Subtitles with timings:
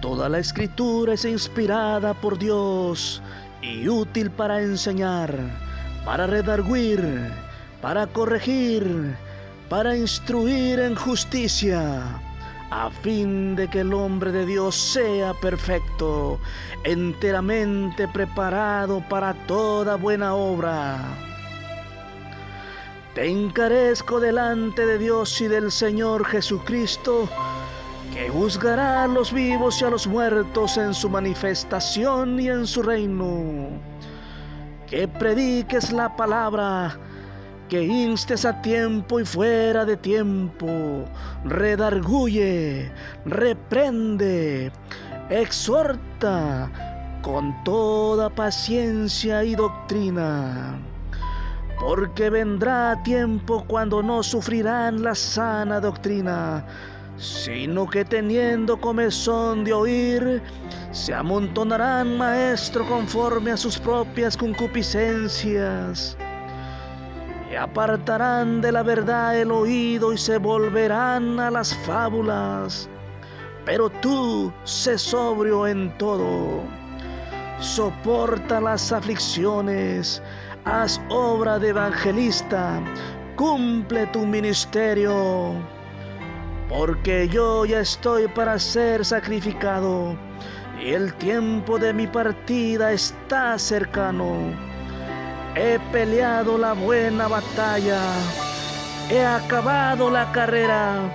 [0.00, 3.22] Toda la escritura es inspirada por Dios
[3.60, 5.34] y útil para enseñar,
[6.06, 7.30] para redarguir,
[7.82, 9.14] para corregir,
[9.68, 12.02] para instruir en justicia,
[12.70, 16.40] a fin de que el hombre de Dios sea perfecto,
[16.82, 20.96] enteramente preparado para toda buena obra.
[23.14, 27.28] Te encarezco delante de Dios y del Señor Jesucristo,
[28.20, 32.82] que juzgará a los vivos y a los muertos en su manifestación y en su
[32.82, 33.70] reino.
[34.86, 36.98] Que prediques la palabra,
[37.70, 41.06] que instes a tiempo y fuera de tiempo,
[41.44, 42.92] redarguye,
[43.24, 44.70] reprende,
[45.30, 46.70] exhorta
[47.22, 50.78] con toda paciencia y doctrina
[51.80, 56.62] porque vendrá tiempo cuando no sufrirán la sana doctrina,
[57.20, 60.42] sino que teniendo comezón de oír,
[60.90, 66.16] se amontonarán maestro conforme a sus propias concupiscencias.
[67.52, 72.88] Y apartarán de la verdad el oído y se volverán a las fábulas.
[73.66, 76.62] Pero tú, sé sobrio en todo,
[77.58, 80.22] soporta las aflicciones,
[80.64, 82.80] haz obra de evangelista,
[83.36, 85.52] cumple tu ministerio,
[86.70, 90.16] porque yo ya estoy para ser sacrificado
[90.80, 94.36] y el tiempo de mi partida está cercano.
[95.56, 98.00] He peleado la buena batalla,
[99.10, 101.10] he acabado la carrera,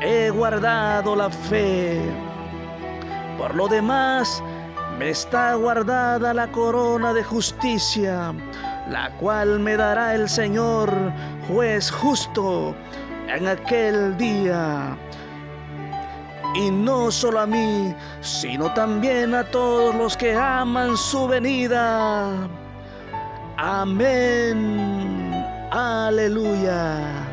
[0.00, 2.00] he guardado la fe.
[3.36, 4.42] Por lo demás,
[4.98, 8.32] me está guardada la corona de justicia,
[8.88, 10.90] la cual me dará el Señor,
[11.46, 12.74] juez justo,
[13.28, 14.96] en aquel día.
[16.54, 22.30] Y no solo a mí, sino también a todos los que aman su venida.
[23.56, 25.32] Amén.
[25.70, 27.31] Aleluya.